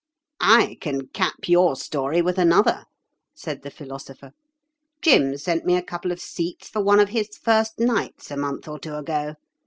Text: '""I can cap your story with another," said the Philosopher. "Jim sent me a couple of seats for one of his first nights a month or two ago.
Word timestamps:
'""I 0.59 0.79
can 0.81 1.09
cap 1.09 1.47
your 1.47 1.75
story 1.75 2.23
with 2.23 2.39
another," 2.39 2.85
said 3.35 3.61
the 3.61 3.69
Philosopher. 3.69 4.31
"Jim 4.99 5.37
sent 5.37 5.63
me 5.63 5.75
a 5.77 5.83
couple 5.83 6.11
of 6.11 6.19
seats 6.19 6.67
for 6.67 6.81
one 6.81 6.99
of 6.99 7.09
his 7.09 7.37
first 7.37 7.79
nights 7.79 8.31
a 8.31 8.37
month 8.37 8.67
or 8.67 8.79
two 8.79 8.95
ago. 8.95 9.35